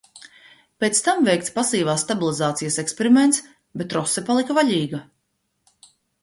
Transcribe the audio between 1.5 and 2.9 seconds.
pasīvās stabilizācijas